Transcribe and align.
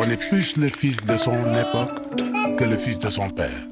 on 0.00 0.10
est 0.10 0.16
plus 0.16 0.56
le 0.56 0.70
fils 0.70 0.96
de 1.04 1.16
son 1.18 1.34
époque 1.54 2.56
que 2.56 2.64
le 2.64 2.76
fils 2.76 2.98
de 2.98 3.10
son 3.10 3.28
père. 3.28 3.68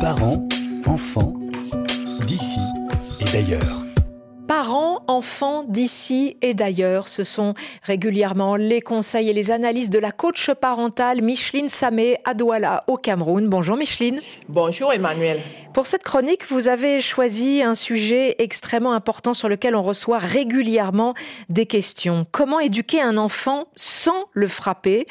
Parents, 0.00 0.46
enfants, 0.86 1.32
d'ici 2.26 2.60
et 3.20 3.24
d'ailleurs. 3.32 3.87
Enfants 5.18 5.64
d'ici 5.66 6.36
et 6.42 6.54
d'ailleurs, 6.54 7.08
ce 7.08 7.24
sont 7.24 7.52
régulièrement 7.82 8.54
les 8.54 8.80
conseils 8.80 9.28
et 9.28 9.32
les 9.32 9.50
analyses 9.50 9.90
de 9.90 9.98
la 9.98 10.12
coach 10.12 10.48
parentale 10.52 11.22
Micheline 11.22 11.68
Samé 11.68 12.18
à 12.24 12.34
Douala 12.34 12.84
au 12.86 12.96
Cameroun. 12.96 13.48
Bonjour 13.48 13.76
Micheline. 13.76 14.20
Bonjour 14.48 14.92
Emmanuel. 14.92 15.40
Pour 15.74 15.88
cette 15.88 16.04
chronique, 16.04 16.48
vous 16.48 16.68
avez 16.68 17.00
choisi 17.00 17.62
un 17.64 17.74
sujet 17.74 18.36
extrêmement 18.38 18.92
important 18.92 19.34
sur 19.34 19.48
lequel 19.48 19.74
on 19.74 19.82
reçoit 19.82 20.18
régulièrement 20.18 21.14
des 21.48 21.66
questions. 21.66 22.24
Comment 22.30 22.60
éduquer 22.60 23.02
un 23.02 23.16
enfant 23.16 23.66
sans 23.74 24.26
le 24.34 24.46
frapper? 24.46 25.08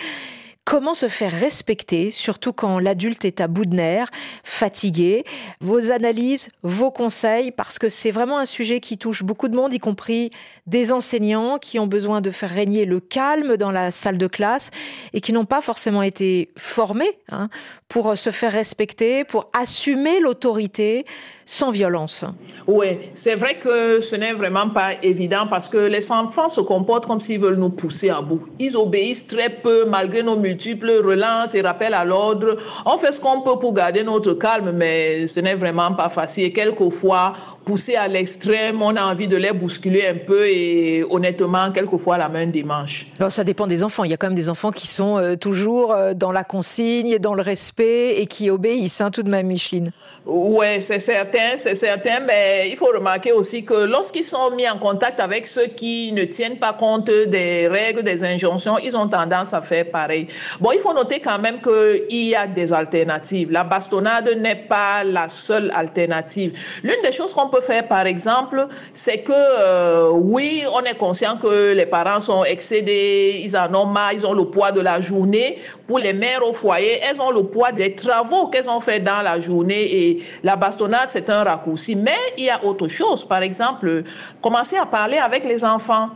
Comment 0.70 0.96
se 0.96 1.08
faire 1.08 1.32
respecter, 1.32 2.12
surtout 2.12 2.52
quand 2.52 2.80
l'adulte 2.80 3.24
est 3.24 3.40
à 3.40 3.48
bout 3.48 3.66
de 3.66 3.74
nerfs, 3.74 4.10
fatigué? 4.44 5.24
Vos 5.62 5.92
analyses, 5.92 6.50
vos 6.62 6.92
conseils, 6.92 7.52
parce 7.52 7.80
que 7.80 7.88
c'est 7.88 8.12
vraiment 8.12 8.38
un 8.38 8.46
sujet 8.46 8.82
qui 8.82 8.98
touche 8.98 9.24
beaucoup 9.24 9.48
de 9.48 9.56
monde, 9.56 9.74
y 9.74 9.80
compris 9.80 10.30
des 10.66 10.92
enseignants 10.92 11.58
qui 11.58 11.80
ont 11.80 11.88
besoin 11.88 12.20
de 12.20 12.32
faire 12.32 12.50
régner 12.50 12.84
le 12.84 13.00
calme 13.00 13.56
dans 13.56 13.72
la 13.72 13.92
salle 13.92 14.18
de 14.18 14.28
classe 14.28 14.72
et 15.14 15.22
qui 15.22 15.32
n'ont 15.32 15.46
pas 15.46 15.62
forcément 15.62 16.02
été 16.02 16.52
formés 16.58 17.18
hein, 17.32 17.48
pour 17.88 18.18
se 18.18 18.30
faire 18.30 18.52
respecter, 18.52 19.24
pour 19.24 19.50
assumer 19.58 20.20
l'autorité 20.20 21.06
sans 21.46 21.72
violence. 21.72 22.26
Oui, 22.68 22.88
c'est 23.16 23.36
vrai 23.36 23.58
que 23.58 24.02
ce 24.02 24.18
n'est 24.18 24.34
vraiment 24.34 24.68
pas 24.68 25.02
évident 25.02 25.48
parce 25.50 25.70
que 25.70 25.78
les 25.78 26.12
enfants 26.12 26.50
se 26.50 26.60
comportent 26.60 27.06
comme 27.06 27.22
s'ils 27.22 27.40
veulent 27.40 27.56
nous 27.56 27.70
pousser 27.70 28.10
à 28.10 28.20
bout. 28.20 28.50
Ils 28.60 28.76
obéissent 28.76 29.28
très 29.28 29.50
peu 29.50 29.86
malgré 29.86 30.24
nos 30.24 30.36
multiples 30.36 30.57
relances 30.58 31.56
et 31.56 31.62
rappels 31.62 31.94
à 31.94 32.04
l'ordre. 32.04 32.58
On 32.86 32.98
fait 32.98 33.12
ce 33.12 33.20
qu'on 33.20 33.42
peut 33.42 33.60
pour 33.60 33.74
garder 33.74 34.04
notre 34.04 34.34
calme, 34.34 34.72
mais 34.72 35.28
ce 35.28 35.40
n'est 35.40 35.56
vraiment 35.56 35.94
pas 35.94 36.10
facile. 36.10 36.46
Et 36.46 36.54
quelquefois, 36.54 37.34
poussé 37.66 37.96
à 37.96 38.08
l'extrême, 38.08 38.82
on 38.82 38.96
a 38.96 39.04
envie 39.04 39.28
de 39.28 39.36
les 39.36 39.52
bousculer 39.52 40.08
un 40.08 40.16
peu 40.16 40.48
et 40.48 41.04
honnêtement, 41.10 41.72
quelquefois, 41.72 42.18
la 42.18 42.30
main 42.30 42.48
démange. 42.48 43.08
Alors, 43.20 43.32
ça 43.32 43.44
dépend 43.44 43.68
des 43.68 43.84
enfants. 43.84 44.04
Il 44.04 44.12
y 44.12 44.14
a 44.14 44.18
quand 44.18 44.28
même 44.28 44.36
des 44.36 44.50
enfants 44.50 44.72
qui 44.72 44.88
sont 44.88 45.18
euh, 45.18 45.36
toujours 45.36 45.92
euh, 45.92 46.14
dans 46.14 46.32
la 46.32 46.44
consigne, 46.44 47.18
dans 47.20 47.34
le 47.34 47.42
respect 47.42 48.22
et 48.22 48.26
qui 48.26 48.50
obéissent, 48.50 49.02
hein, 49.02 49.12
tout 49.12 49.24
de 49.24 49.30
même, 49.30 49.48
Micheline. 49.48 49.92
Oui, 50.26 50.82
c'est 50.82 51.00
certain, 51.00 51.58
c'est 51.58 51.76
certain, 51.76 52.20
mais 52.26 52.70
il 52.70 52.76
faut 52.76 52.92
remarquer 52.94 53.32
aussi 53.32 53.64
que 53.64 53.74
lorsqu'ils 53.74 54.26
sont 54.26 54.52
mis 54.52 54.68
en 54.68 54.78
contact 54.78 55.22
avec 55.22 55.48
ceux 55.48 55.68
qui 55.68 56.12
ne 56.12 56.26
tiennent 56.26 56.58
pas 56.58 56.74
compte 56.74 57.10
des 57.10 57.68
règles, 57.68 58.04
des 58.04 58.24
injonctions, 58.26 58.78
ils 58.78 58.96
ont 58.96 59.08
tendance 59.08 59.54
à 59.54 59.62
faire 59.62 59.90
pareil. 59.90 60.28
Bon, 60.60 60.72
il 60.72 60.80
faut 60.80 60.94
noter 60.94 61.20
quand 61.20 61.40
même 61.40 61.60
qu'il 61.62 62.28
y 62.28 62.36
a 62.36 62.48
des 62.48 62.74
alternatives. 62.74 63.52
La 63.52 63.64
bastonnade 63.64 64.30
n'est 64.38 64.56
pas 64.56 65.04
la 65.04 65.30
seule 65.30 65.72
alternative. 65.76 66.58
L'une 66.84 67.02
des 67.04 67.12
choses 67.12 67.34
qu'on 67.34 67.50
peut 67.50 67.62
faire, 67.62 67.88
par 67.88 68.06
exemple, 68.06 68.68
c'est 68.94 69.20
que 69.20 69.32
euh, 69.34 70.10
oui, 70.12 70.64
on 70.74 70.82
est 70.82 70.98
conscient 70.98 71.38
que 71.38 71.74
les 71.74 71.86
parents 71.86 72.22
sont 72.22 72.44
excédés, 72.44 73.42
ils 73.44 73.56
en 73.58 73.74
ont 73.76 73.86
marre, 73.86 74.14
ils 74.14 74.26
ont 74.26 74.34
le 74.34 74.46
poids 74.46 74.72
de 74.72 74.82
la 74.82 75.02
journée. 75.02 75.60
Pour 75.88 76.00
les 76.00 76.14
mères 76.14 76.46
au 76.48 76.54
foyer, 76.54 77.00
elles 77.04 77.22
ont 77.22 77.32
le 77.32 77.44
poids 77.44 77.72
des 77.72 77.96
travaux 77.96 78.48
qu'elles 78.48 78.70
ont 78.70 78.80
fait 78.80 79.00
dans 79.00 79.22
la 79.22 79.40
journée 79.40 79.84
et 79.96 80.24
la 80.44 80.56
bastonnade, 80.56 81.10
c'est 81.10 81.30
un 81.30 81.44
raccourci. 81.44 81.96
Mais 81.96 82.18
il 82.38 82.46
y 82.46 82.50
a 82.50 82.64
autre 82.64 82.88
chose. 82.88 83.24
Par 83.24 83.42
exemple, 83.42 84.04
commencer 84.42 84.78
à 84.78 84.86
parler 84.86 85.18
avec 85.18 85.46
les 85.46 85.64
enfants. 85.64 86.10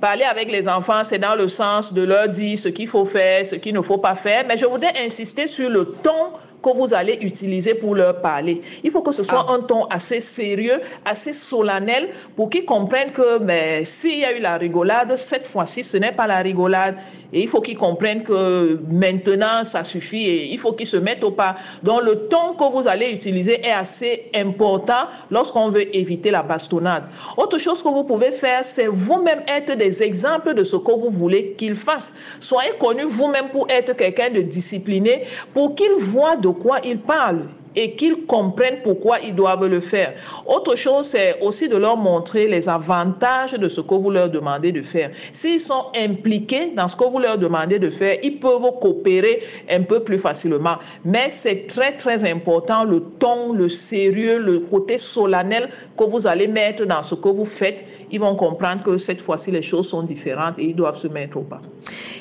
Parler 0.00 0.24
avec 0.24 0.50
les 0.50 0.66
enfants, 0.66 1.04
c'est 1.04 1.18
dans 1.18 1.34
le 1.34 1.48
sens 1.48 1.92
de 1.92 2.02
leur 2.02 2.28
dire 2.28 2.58
ce 2.58 2.68
qu'il 2.68 2.88
faut 2.88 3.04
faire, 3.04 3.44
ce 3.44 3.56
qu'il 3.56 3.74
ne 3.74 3.82
faut 3.82 3.98
pas 3.98 4.14
faire. 4.14 4.44
Mais 4.48 4.56
je 4.56 4.64
voudrais 4.64 4.94
insister 5.04 5.46
sur 5.46 5.68
le 5.68 5.84
ton 6.02 6.32
que 6.62 6.76
vous 6.76 6.92
allez 6.94 7.18
utiliser 7.22 7.74
pour 7.74 7.94
leur 7.94 8.20
parler. 8.20 8.60
Il 8.84 8.90
faut 8.90 9.02
que 9.02 9.12
ce 9.12 9.22
soit 9.22 9.46
ah. 9.48 9.54
un 9.54 9.60
ton 9.60 9.84
assez 9.86 10.20
sérieux, 10.20 10.80
assez 11.04 11.32
solennel 11.32 12.08
pour 12.36 12.50
qu'ils 12.50 12.64
comprennent 12.64 13.12
que 13.12 13.38
mais 13.38 13.84
s'il 13.84 14.20
y 14.20 14.24
a 14.24 14.36
eu 14.36 14.40
la 14.40 14.56
rigolade, 14.58 15.16
cette 15.16 15.46
fois-ci, 15.46 15.84
ce 15.84 15.96
n'est 15.96 16.12
pas 16.12 16.26
la 16.26 16.38
rigolade. 16.38 16.96
Et 17.32 17.42
il 17.42 17.48
faut 17.48 17.60
qu'ils 17.60 17.76
comprennent 17.76 18.24
que 18.24 18.80
maintenant, 18.90 19.64
ça 19.64 19.84
suffit 19.84 20.26
et 20.26 20.52
il 20.52 20.58
faut 20.58 20.72
qu'ils 20.72 20.86
se 20.86 20.96
mettent 20.96 21.22
au 21.22 21.30
pas. 21.30 21.56
Donc, 21.82 22.02
le 22.02 22.26
ton 22.26 22.54
que 22.58 22.64
vous 22.72 22.88
allez 22.88 23.12
utiliser 23.12 23.64
est 23.64 23.70
assez 23.70 24.30
important 24.34 25.04
lorsqu'on 25.30 25.70
veut 25.70 25.94
éviter 25.94 26.30
la 26.30 26.42
bastonnade. 26.42 27.04
Autre 27.36 27.58
chose 27.58 27.82
que 27.82 27.88
vous 27.88 28.04
pouvez 28.04 28.32
faire, 28.32 28.64
c'est 28.64 28.86
vous-même 28.86 29.42
être 29.46 29.76
des 29.76 30.02
exemples 30.02 30.54
de 30.54 30.64
ce 30.64 30.76
que 30.76 30.92
vous 30.92 31.10
voulez 31.10 31.54
qu'ils 31.56 31.76
fassent. 31.76 32.14
Soyez 32.40 32.72
connus 32.80 33.04
vous-même 33.04 33.48
pour 33.50 33.66
être 33.70 33.94
quelqu'un 33.94 34.30
de 34.30 34.40
discipliné, 34.42 35.22
pour 35.54 35.76
qu'ils 35.76 35.94
voient 35.98 36.36
de 36.36 36.48
quoi 36.52 36.78
ils 36.84 36.98
parlent 36.98 37.46
et 37.76 37.94
qu'ils 37.94 38.26
comprennent 38.26 38.80
pourquoi 38.82 39.20
ils 39.20 39.34
doivent 39.34 39.66
le 39.66 39.80
faire. 39.80 40.14
Autre 40.46 40.76
chose, 40.76 41.06
c'est 41.06 41.40
aussi 41.40 41.68
de 41.68 41.76
leur 41.76 41.96
montrer 41.96 42.48
les 42.48 42.68
avantages 42.68 43.52
de 43.52 43.68
ce 43.68 43.80
que 43.80 43.94
vous 43.94 44.10
leur 44.10 44.28
demandez 44.28 44.72
de 44.72 44.82
faire. 44.82 45.10
S'ils 45.32 45.60
sont 45.60 45.86
impliqués 45.96 46.72
dans 46.74 46.88
ce 46.88 46.96
que 46.96 47.04
vous 47.04 47.18
leur 47.18 47.38
demandez 47.38 47.78
de 47.78 47.90
faire, 47.90 48.18
ils 48.22 48.38
peuvent 48.38 48.60
coopérer 48.80 49.42
un 49.70 49.82
peu 49.82 50.00
plus 50.00 50.18
facilement. 50.18 50.76
Mais 51.04 51.30
c'est 51.30 51.66
très, 51.66 51.96
très 51.96 52.28
important 52.28 52.84
le 52.84 53.00
ton, 53.18 53.52
le 53.52 53.68
sérieux, 53.68 54.38
le 54.38 54.60
côté 54.60 54.98
solennel 54.98 55.70
que 55.96 56.04
vous 56.04 56.26
allez 56.26 56.48
mettre 56.48 56.84
dans 56.84 57.02
ce 57.02 57.14
que 57.14 57.28
vous 57.28 57.44
faites. 57.44 57.84
Ils 58.10 58.20
vont 58.20 58.34
comprendre 58.34 58.82
que 58.82 58.98
cette 58.98 59.20
fois-ci, 59.20 59.50
les 59.50 59.62
choses 59.62 59.88
sont 59.88 60.02
différentes 60.02 60.58
et 60.58 60.64
ils 60.64 60.74
doivent 60.74 60.98
se 60.98 61.06
mettre 61.06 61.36
au 61.36 61.42
pas. 61.42 61.60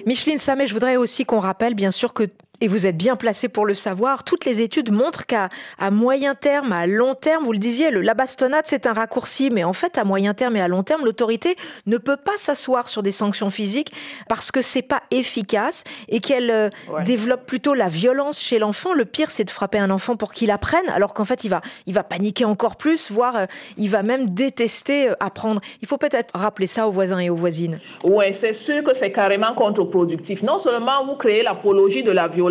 Micheline 0.06 0.38
Samet, 0.38 0.67
je 0.67 0.73
voudrais 0.73 0.97
aussi 0.97 1.25
qu'on 1.25 1.40
rappelle, 1.40 1.73
bien 1.73 1.91
sûr, 1.91 2.13
que 2.13 2.28
et 2.62 2.68
vous 2.68 2.86
êtes 2.86 2.97
bien 2.97 3.16
placé 3.16 3.47
pour 3.47 3.66
le 3.66 3.74
savoir, 3.74 4.24
toutes 4.24 4.46
les 4.46 4.62
études 4.62 4.92
montrent 4.92 5.25
qu'à 5.25 5.50
à 5.78 5.92
moyen 5.92 6.36
terme, 6.36 6.72
à 6.72 6.88
long 6.88 7.16
terme, 7.16 7.44
vous 7.44 7.53
le 7.53 7.59
disiez, 7.59 7.92
le, 7.92 8.02
la 8.02 8.14
bastonnade 8.14 8.66
c'est 8.66 8.86
un 8.86 8.94
raccourci, 8.94 9.50
mais 9.50 9.64
en 9.64 9.74
fait 9.74 9.97
à 9.97 10.03
moyen 10.03 10.34
terme 10.34 10.58
et 10.58 10.62
à 10.62 10.68
long 10.68 10.84
terme, 10.84 11.06
l'autorité 11.06 11.56
ne 11.86 11.97
peut 11.97 12.18
pas 12.18 12.38
s'asseoir 12.38 12.90
sur 12.90 13.03
des 13.03 13.12
sanctions 13.12 13.50
physiques 13.50 13.94
parce 14.28 14.52
que 14.52 14.62
c'est 14.62 14.81
pas 14.81 15.02
efficace 15.12 15.84
et 16.09 16.20
qu'elle 16.20 16.52
euh, 16.52 16.70
développe 17.06 17.46
plutôt 17.46 17.74
la 17.74 17.88
violence 17.88 18.40
chez 18.40 18.59
l'enfant. 18.59 18.94
Le 18.94 19.06
pire 19.06 19.31
c'est 19.31 19.46
de 19.46 19.52
frapper 19.52 19.80
un 19.80 19.90
enfant 19.90 20.16
pour 20.16 20.34
qu'il 20.34 20.52
apprenne, 20.52 20.90
alors 20.90 21.14
qu'en 21.14 21.26
fait 21.26 21.44
il 21.44 21.50
va 21.50 21.62
il 21.86 21.94
va 21.94 22.03
paniquer 22.03 22.46
encore 22.46 22.76
plus, 22.76 23.12
voire 23.12 23.36
euh, 23.36 23.46
il 23.78 23.90
va 23.90 24.03
même 24.03 24.31
détester 24.31 25.09
euh, 25.09 25.14
apprendre. 25.20 25.62
Il 25.81 25.88
faut 25.88 25.97
peut-être 25.97 26.31
rappeler 26.36 26.68
ça 26.68 26.88
aux 26.88 26.91
voisins 26.91 27.20
et 27.20 27.30
aux 27.30 27.36
voisines. 27.36 27.80
Ouais, 28.03 28.34
c'est 28.34 28.53
sûr 28.53 28.84
que 28.84 28.94
c'est 28.94 29.12
carrément 29.12 29.53
contre-productif. 29.53 30.44
Non 30.44 30.58
seulement 30.58 31.06
vous 31.06 31.16
créez 31.16 31.44
l'apologie 31.44 32.03
de 32.03 32.12
la 32.12 32.28
violence 32.28 32.49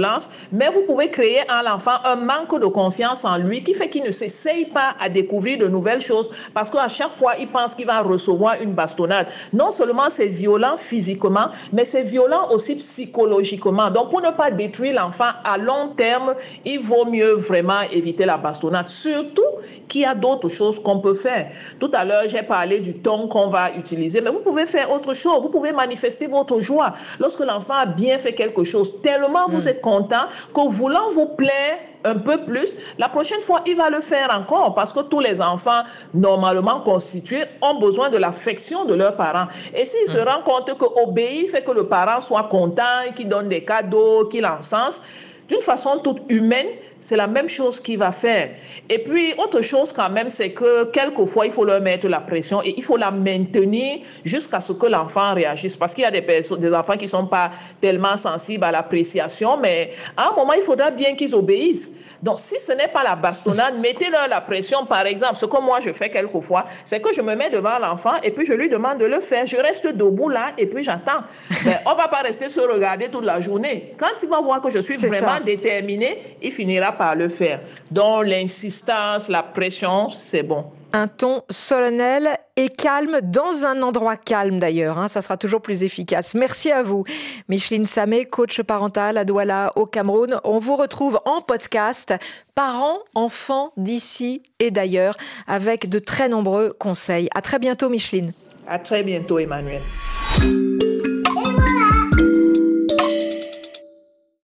mais 0.52 0.68
vous 0.70 0.82
pouvez 0.82 1.10
créer 1.10 1.40
en 1.50 1.62
l'enfant 1.62 1.96
un 2.04 2.16
manque 2.16 2.58
de 2.60 2.66
confiance 2.66 3.24
en 3.24 3.36
lui 3.38 3.62
qui 3.62 3.74
fait 3.74 3.88
qu'il 3.88 4.04
ne 4.04 4.10
s'essaye 4.10 4.66
pas 4.66 4.94
à 5.00 5.08
découvrir 5.08 5.58
de 5.58 5.68
nouvelles 5.68 6.00
choses 6.00 6.30
parce 6.54 6.70
qu'à 6.70 6.88
chaque 6.88 7.12
fois, 7.12 7.32
il 7.38 7.48
pense 7.48 7.74
qu'il 7.74 7.86
va 7.86 8.00
recevoir 8.00 8.54
une 8.62 8.72
bastonnade. 8.72 9.26
Non 9.52 9.70
seulement 9.70 10.10
c'est 10.10 10.26
violent 10.26 10.76
physiquement, 10.76 11.48
mais 11.72 11.84
c'est 11.84 12.02
violent 12.02 12.48
aussi 12.50 12.76
psychologiquement. 12.76 13.90
Donc, 13.90 14.10
pour 14.10 14.20
ne 14.20 14.30
pas 14.30 14.50
détruire 14.50 14.94
l'enfant 14.94 15.30
à 15.44 15.58
long 15.58 15.94
terme, 15.96 16.34
il 16.64 16.80
vaut 16.80 17.04
mieux 17.04 17.32
vraiment 17.34 17.80
éviter 17.92 18.24
la 18.24 18.36
bastonnade. 18.36 18.88
Surtout 18.88 19.42
qu'il 19.88 20.02
y 20.02 20.04
a 20.04 20.14
d'autres 20.14 20.48
choses 20.48 20.80
qu'on 20.82 21.00
peut 21.00 21.14
faire. 21.14 21.50
Tout 21.80 21.90
à 21.94 22.04
l'heure, 22.04 22.24
j'ai 22.26 22.42
parlé 22.42 22.80
du 22.80 22.94
ton 22.98 23.26
qu'on 23.28 23.48
va 23.48 23.72
utiliser, 23.76 24.20
mais 24.20 24.30
vous 24.30 24.40
pouvez 24.40 24.66
faire 24.66 24.92
autre 24.92 25.14
chose. 25.14 25.42
Vous 25.42 25.48
pouvez 25.48 25.72
manifester 25.72 26.26
votre 26.26 26.60
joie. 26.60 26.94
Lorsque 27.18 27.40
l'enfant 27.40 27.74
a 27.74 27.86
bien 27.86 28.18
fait 28.18 28.34
quelque 28.34 28.64
chose, 28.64 29.00
tellement 29.02 29.48
vous 29.48 29.64
mm. 29.64 29.68
êtes 29.68 29.80
content 29.88 30.26
que 30.54 30.68
voulant 30.68 31.10
vous 31.12 31.26
plaire, 31.26 31.78
un 32.04 32.16
peu 32.16 32.38
plus, 32.44 32.76
la 32.98 33.08
prochaine 33.08 33.40
fois, 33.40 33.60
il 33.66 33.76
va 33.76 33.90
le 33.90 34.00
faire 34.00 34.28
encore 34.30 34.74
parce 34.74 34.92
que 34.92 35.00
tous 35.00 35.20
les 35.20 35.40
enfants 35.40 35.82
normalement 36.14 36.80
constitués 36.80 37.44
ont 37.60 37.78
besoin 37.78 38.08
de 38.08 38.18
l'affection 38.18 38.84
de 38.84 38.94
leurs 38.94 39.16
parents. 39.16 39.48
Et 39.74 39.84
s'il 39.84 40.08
se 40.08 40.18
mm. 40.18 40.28
rend 40.28 40.42
compte 40.42 40.78
que 40.78 41.02
obéir 41.02 41.50
fait 41.50 41.64
que 41.64 41.72
le 41.72 41.84
parent 41.88 42.20
soit 42.20 42.44
content, 42.44 42.98
qu'il 43.16 43.28
donne 43.28 43.48
des 43.48 43.64
cadeaux, 43.64 44.26
qu'il 44.26 44.46
encense, 44.46 45.02
d'une 45.48 45.62
façon 45.62 45.98
toute 46.04 46.20
humaine, 46.28 46.68
c'est 47.00 47.16
la 47.16 47.26
même 47.26 47.48
chose 47.48 47.80
qu'il 47.80 47.98
va 47.98 48.12
faire. 48.12 48.50
Et 48.88 48.98
puis, 48.98 49.34
autre 49.38 49.62
chose 49.62 49.92
quand 49.92 50.10
même, 50.10 50.30
c'est 50.30 50.50
que 50.50 50.84
quelquefois, 50.84 51.46
il 51.46 51.52
faut 51.52 51.64
leur 51.64 51.80
mettre 51.80 52.08
la 52.08 52.20
pression 52.20 52.62
et 52.62 52.74
il 52.76 52.82
faut 52.82 52.96
la 52.96 53.10
maintenir 53.10 53.98
jusqu'à 54.24 54.60
ce 54.60 54.72
que 54.72 54.86
l'enfant 54.86 55.34
réagisse. 55.34 55.76
Parce 55.76 55.94
qu'il 55.94 56.02
y 56.02 56.06
a 56.06 56.10
des, 56.10 56.74
enfants 56.74 56.96
qui 56.96 57.04
ne 57.04 57.10
sont 57.10 57.26
pas 57.26 57.50
tellement 57.80 58.16
sensibles 58.16 58.64
à 58.64 58.72
l'appréciation, 58.72 59.56
mais 59.56 59.92
à 60.16 60.30
un 60.30 60.36
moment, 60.36 60.52
il 60.54 60.62
faudra 60.62 60.90
bien 60.90 61.14
qu'ils 61.14 61.34
obéissent. 61.34 61.92
Donc, 62.22 62.38
si 62.38 62.58
ce 62.58 62.72
n'est 62.72 62.88
pas 62.88 63.02
la 63.02 63.14
bastonnade, 63.14 63.78
mettez-leur 63.80 64.28
la 64.28 64.40
pression. 64.40 64.84
Par 64.86 65.06
exemple, 65.06 65.36
ce 65.36 65.46
que 65.46 65.60
moi 65.60 65.80
je 65.80 65.92
fais 65.92 66.10
quelquefois, 66.10 66.64
c'est 66.84 67.00
que 67.00 67.12
je 67.12 67.20
me 67.20 67.34
mets 67.34 67.50
devant 67.50 67.78
l'enfant 67.78 68.14
et 68.22 68.30
puis 68.30 68.44
je 68.44 68.52
lui 68.52 68.68
demande 68.68 68.98
de 68.98 69.06
le 69.06 69.20
faire. 69.20 69.46
Je 69.46 69.56
reste 69.56 69.86
debout 69.94 70.28
là 70.28 70.48
et 70.58 70.66
puis 70.66 70.82
j'attends. 70.82 71.22
Mais 71.64 71.78
on 71.86 71.94
va 71.94 72.08
pas 72.08 72.22
rester 72.22 72.50
se 72.50 72.60
regarder 72.60 73.08
toute 73.08 73.24
la 73.24 73.40
journée. 73.40 73.92
Quand 73.98 74.22
il 74.22 74.28
va 74.28 74.40
voir 74.40 74.60
que 74.60 74.70
je 74.70 74.80
suis 74.80 74.96
vraiment 74.96 75.40
déterminée, 75.44 76.36
il 76.42 76.52
finira 76.52 76.92
par 76.92 77.14
le 77.14 77.28
faire. 77.28 77.60
Donc, 77.90 78.26
l'insistance, 78.26 79.28
la 79.28 79.42
pression, 79.42 80.10
c'est 80.10 80.42
bon. 80.42 80.66
Un 80.92 81.06
ton 81.06 81.42
solennel 81.50 82.30
et 82.56 82.70
calme, 82.70 83.20
dans 83.22 83.64
un 83.64 83.82
endroit 83.82 84.16
calme 84.16 84.58
d'ailleurs. 84.58 84.98
Hein, 84.98 85.08
ça 85.08 85.20
sera 85.20 85.36
toujours 85.36 85.60
plus 85.60 85.82
efficace. 85.82 86.34
Merci 86.34 86.72
à 86.72 86.82
vous, 86.82 87.04
Micheline 87.48 87.84
Samé, 87.84 88.24
coach 88.24 88.62
parental 88.62 89.18
à 89.18 89.24
Douala 89.26 89.72
au 89.76 89.84
Cameroun. 89.84 90.40
On 90.44 90.58
vous 90.58 90.76
retrouve 90.76 91.20
en 91.26 91.42
podcast, 91.42 92.14
parents, 92.54 93.00
enfants 93.14 93.72
d'ici 93.76 94.42
et 94.60 94.70
d'ailleurs, 94.70 95.16
avec 95.46 95.90
de 95.90 95.98
très 95.98 96.28
nombreux 96.30 96.74
conseils. 96.78 97.28
À 97.34 97.42
très 97.42 97.58
bientôt, 97.58 97.90
Micheline. 97.90 98.32
À 98.66 98.78
très 98.78 99.02
bientôt, 99.02 99.38
Emmanuel. 99.38 99.82